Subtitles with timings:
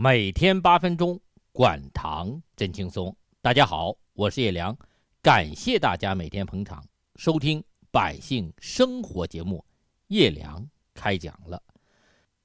[0.00, 1.20] 每天八分钟，
[1.50, 3.12] 管糖真轻松。
[3.42, 4.78] 大家好，我是叶良，
[5.20, 6.86] 感谢大家每天捧场
[7.16, 7.60] 收听
[7.90, 9.64] 百姓生活节目。
[10.06, 10.64] 叶良
[10.94, 11.60] 开讲了。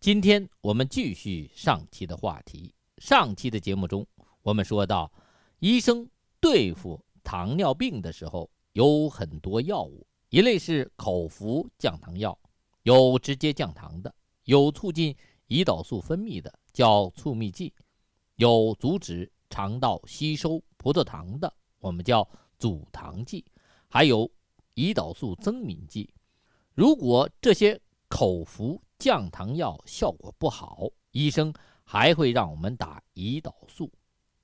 [0.00, 2.74] 今天我们继续上期的话题。
[2.96, 4.06] 上期的节目中，
[4.40, 5.12] 我们说到，
[5.58, 6.08] 医生
[6.40, 12.38] 对付糖尿病的时候有很多药物，一类是口服降糖药，
[12.84, 14.14] 有直接降糖的，
[14.44, 15.14] 有促进
[15.48, 17.72] 胰岛素分泌的，叫促泌剂；
[18.34, 23.42] 有阻止肠道吸收葡萄糖的，我们叫阻糖剂；
[23.88, 24.30] 还有
[24.74, 26.12] 胰岛素增敏剂。
[26.74, 31.54] 如果这些口服降糖药效果不好，医生
[31.84, 33.90] 还会让我们打胰岛素。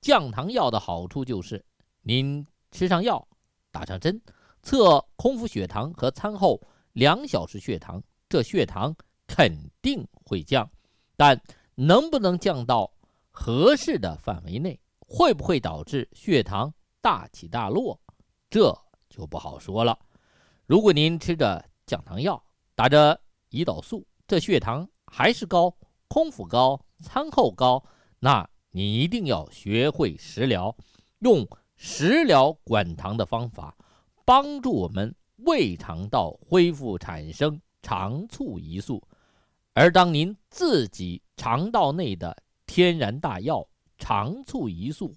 [0.00, 1.62] 降糖药的好处就是，
[2.02, 3.26] 您吃上药，
[3.72, 4.20] 打上针，
[4.62, 6.60] 测空腹血糖和餐后
[6.92, 8.94] 两小时血糖，这血糖
[9.26, 9.52] 肯
[9.82, 10.70] 定会降。
[11.16, 11.38] 但
[11.80, 12.92] 能不能降到
[13.30, 17.98] 合适的范围内，会不会导致血糖大起大落，
[18.50, 18.76] 这
[19.08, 19.98] 就不好说了。
[20.66, 22.42] 如果您吃着降糖药，
[22.74, 23.18] 打着
[23.50, 25.74] 胰岛素，这血糖还是高，
[26.06, 27.82] 空腹高，餐后高，
[28.18, 30.76] 那你一定要学会食疗，
[31.20, 33.74] 用食疗管糖的方法，
[34.26, 35.14] 帮助我们
[35.46, 39.02] 胃肠道恢复产生肠促胰素。
[39.72, 43.66] 而当您自己肠道内的天然大药
[43.98, 45.14] 肠促胰素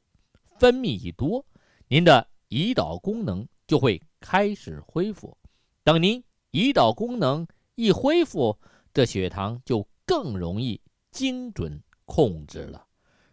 [0.58, 1.46] 分泌一多，
[1.88, 5.38] 您的胰岛功能就会开始恢复。
[5.84, 6.24] 等您。
[6.54, 8.56] 胰岛功能一恢复，
[8.94, 12.86] 这血糖就更容易精准控制了。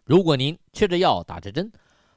[0.03, 1.71] 如果您吃着药打着针，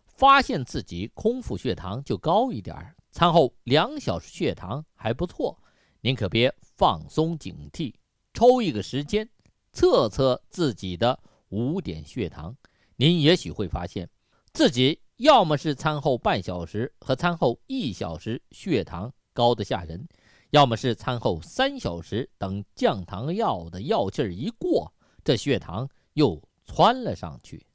[0.06, 2.75] 发现自己空腹血糖就高一点
[3.10, 5.62] 餐后两小时血糖还不错，
[6.00, 7.92] 您可别放松警惕，
[8.35, 9.27] 抽一个时间
[9.73, 11.19] 测测自己的
[11.49, 12.55] 五点血糖，
[12.97, 14.11] 您也许会发现
[14.53, 20.06] 自己要么是餐后半小时和餐后一小时血糖高的吓人。
[20.50, 24.93] 要么是餐后三小时，等降糖药的药劲儿一过，
[25.25, 27.67] 这血糖又窜了上去。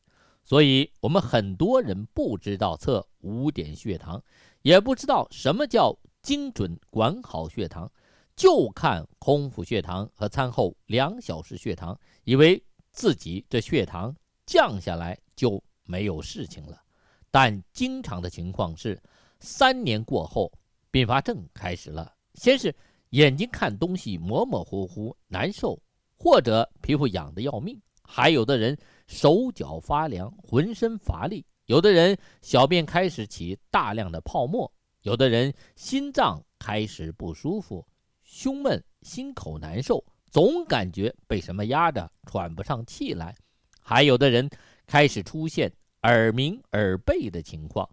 [0.45, 4.23] 所以，我们很多人不知道测五点血糖，
[4.61, 7.91] 也不知道什么叫精准管好血糖，
[8.39, 12.63] 就看空腹血糖和餐后两小时血糖，以为
[12.93, 16.81] 自己这血糖降下来就没有事情了。
[17.29, 18.97] 但经常的情况是，
[19.41, 20.49] 三年过后，
[20.89, 22.15] 并发症开始了。
[22.35, 22.73] 先是
[23.09, 25.77] 眼睛看东西模模糊糊难受，
[26.17, 28.77] 或者皮肤痒得要命；还有的人
[29.07, 34.65] 手脚发凉，浑身乏力；有的人小便开始起大量的泡沫；
[35.01, 37.85] 有的人心脏开始不舒服，
[38.31, 43.33] 胸闷、心口难受，总感觉被什么压着，喘不上气来；
[43.81, 44.47] 还有的人
[44.85, 45.73] 开始出现
[46.03, 47.89] 耳鸣、耳背的情况，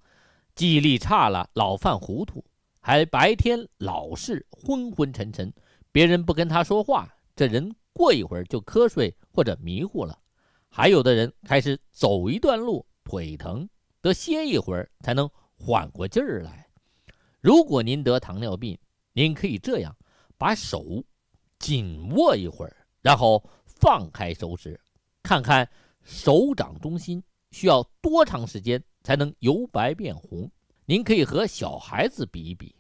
[0.55, 2.45] 记忆力差了，老犯糊涂。
[2.81, 5.51] 还白天老是昏昏沉沉，
[5.91, 10.17] 别人不跟他说话，这人过一会儿就瞌睡或者迷糊了。
[10.69, 13.67] 还有的人开始走一段路腿疼，
[14.03, 16.69] 得歇一会儿才能缓过劲儿来。
[17.41, 18.79] 如果您得糖尿病，
[19.15, 19.97] 您可以这样：
[20.39, 21.05] 把手
[21.59, 24.79] 紧握一会儿，然后放开手指，
[25.23, 25.69] 看看
[26.03, 30.51] 手掌中心需要多长时间才能由白变红。
[30.85, 32.75] 您可以和小孩子比一比。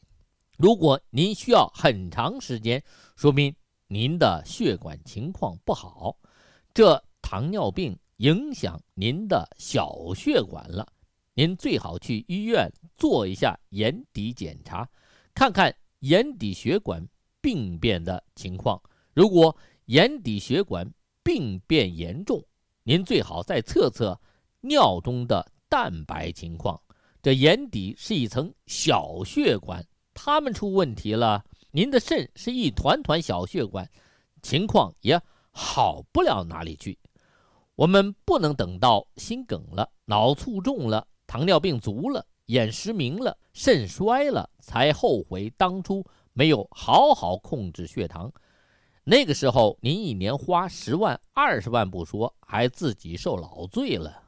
[0.58, 2.82] 如果您需要很长时间，
[3.16, 3.54] 说明
[3.88, 6.16] 您的血管情况不好，
[6.72, 10.86] 这糖尿病影响您的小血管了。
[11.34, 14.88] 您最好去医院做一下眼底检查，
[15.34, 17.06] 看看眼底血管
[17.46, 18.82] 病变的情况。
[19.14, 20.84] 如果眼底血管
[21.22, 22.42] 病变严重，
[22.82, 24.20] 您最好再测测
[24.60, 26.76] 尿中的蛋白情况。
[27.22, 29.80] 这眼底是一层小血管。
[30.12, 33.88] 他们出问题了，您的肾是一团团小血管，
[34.42, 35.16] 情况也
[35.52, 36.98] 好不了哪里去。
[37.76, 46.04] 我们不能等到心梗了、脑卒中了、糖尿病足了、眼失明了、肾衰了，才后悔当初
[46.36, 48.30] 没有好好控制血糖。
[49.04, 54.22] 那个时候，您一年花十万、二十万不说，还自己受老罪了。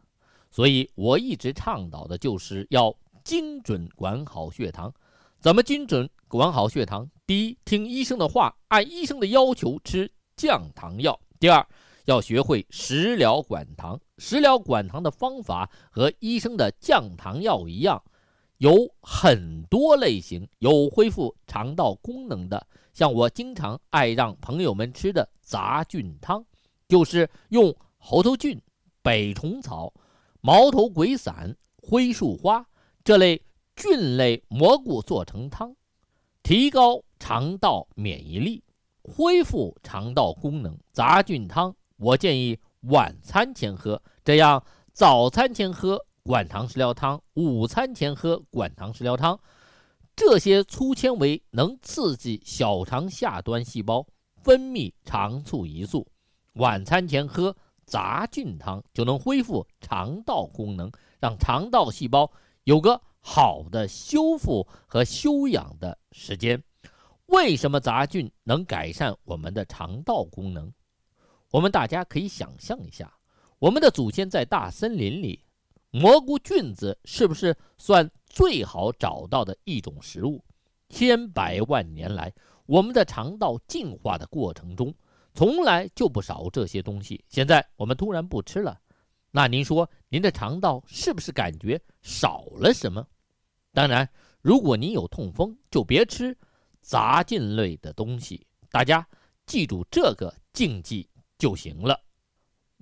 [0.50, 4.90] 所以我一直倡导的就是要精准管好血糖。
[5.38, 7.06] 怎么精准管好血糖？
[7.26, 11.20] 第一，听医生的话，按医生的要求吃降糖药。
[11.38, 11.64] 第二，
[12.06, 14.00] 要学会食疗管糖。
[14.16, 18.02] 食疗管糖的方法和医生的降糖药一样，
[18.58, 20.48] 有很多类型。
[20.58, 26.44] 有恢复肠道功能的，像我经常爱让朋友们吃的杂菌汤，
[26.86, 28.60] 就是用猴头菌、
[29.02, 29.92] 北虫草、
[30.40, 32.64] 毛头鬼伞、灰树花
[33.02, 33.40] 这类
[33.74, 35.74] 菌类蘑菇做成汤，
[36.42, 38.62] 提高肠道免疫力，
[39.02, 40.76] 恢复肠道功能。
[40.92, 44.62] 杂菌汤我建议晚餐前喝，这样
[44.92, 49.40] 早餐前喝管糖食疗汤，午餐前喝管糖食疗汤。
[50.14, 54.06] 这些粗纤维能刺激小肠下端细胞
[54.42, 56.06] 分泌肠促胰素，
[56.56, 62.30] 晚餐前喝杂菌汤就能恢复肠道功能，让肠道细胞
[62.64, 66.62] 有个好的修复和休养的时间。
[67.28, 70.70] 为什么杂菌能改善我们的肠道功能？
[71.50, 73.10] 我们大家可以想象一下，
[73.58, 75.42] 我们的祖先在大森林里，
[75.98, 78.10] 蘑菇菌子是不是算？
[78.30, 80.44] 最好找到的一种食物，
[80.90, 82.32] 千百万年来，
[82.66, 84.94] 我们的肠道进化的过程中，
[85.34, 87.24] 从来就不少这些东西。
[87.28, 88.78] 现在我们突然不吃了，
[89.30, 93.04] 那您说您的肠道是不是感觉少了什么？
[93.72, 94.08] 当然，
[94.40, 96.36] 如果您有痛风，就别吃
[96.80, 98.46] 杂菌类的东西。
[98.70, 99.04] 大家
[99.46, 101.08] 记住这个禁忌
[101.38, 101.98] 就行了。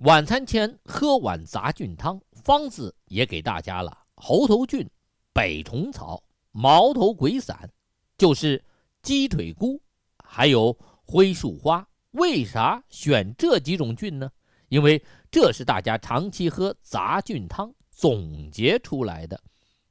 [0.01, 4.87] 晚餐前喝碗杂菌汤，方子也给大家了，猴头菌。
[5.33, 7.67] 北虫草、毛头鬼伞，
[8.15, 8.63] 就是
[9.01, 9.81] 鸡腿菇，
[10.23, 11.87] 还有灰树花。
[12.11, 14.29] 为啥选这几种菌呢？
[14.69, 19.41] 因为这是大家长期喝杂菌汤总结出来的。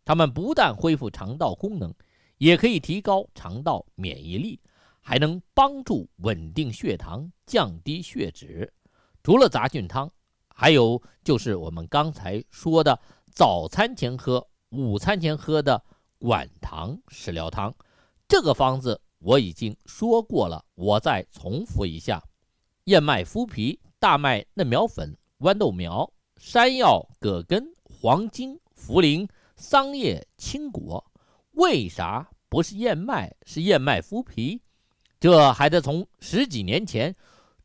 [0.05, 1.93] 它们不但恢复肠道功能，
[2.39, 4.61] 也可以提高肠道免疫力，
[5.01, 8.73] 还能帮助稳定血糖、降低血脂。
[9.27, 10.09] 除了杂菌汤，
[10.55, 12.97] 还有就是我们刚才说的
[13.35, 14.47] 早餐前喝。
[14.69, 15.83] 午餐前喝的
[16.21, 17.75] 管糖食疗汤，
[18.29, 22.23] 这个方子我已经说过了，我再重复一下：
[22.85, 31.05] 燕麦麸皮、大麦嫩苗粉、豌豆苗、山药、葛根、黄精、茯苓、桑叶、青果。
[31.55, 34.63] 为啥不是燕麦，是燕麦麸皮？
[35.19, 37.13] 这还得从十几年前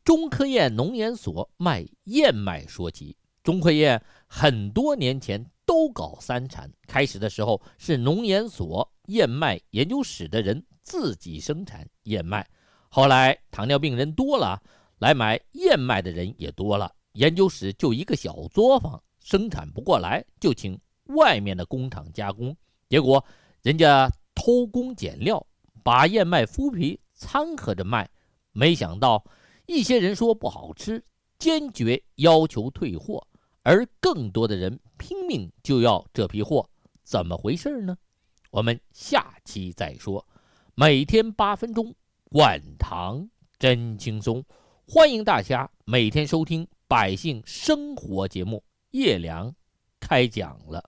[0.03, 3.15] 中科院农研所卖燕麦说起。
[3.43, 5.45] 中科院很多年前。
[5.63, 12.45] 都搞三产，开始的时候是农研所燕麦研究室的人自己生产燕麦，
[12.89, 14.61] 后来糖尿病人多了，
[14.99, 22.53] 来买燕麦的人也多了，研究室就一个小作坊，生产不过来，就请外面的工厂加工，
[22.89, 23.23] 结果
[23.61, 25.45] 人家偷工减料，
[25.83, 28.09] 把燕麦麸皮掺和着卖，
[28.51, 29.23] 没想到
[29.71, 31.01] 一些人说不好吃，
[31.39, 33.25] 坚决要求退货。
[33.63, 36.69] 而更多的人拼命就要这批货，
[37.03, 37.97] 怎么回事呢？
[38.49, 40.27] 我们下期再说。
[40.75, 41.95] 每天八分钟，
[42.25, 44.43] 管糖真轻松，
[44.85, 48.61] 欢迎大家每天收听百姓生活节目。
[48.89, 49.55] 叶良
[50.01, 50.83] 开讲了。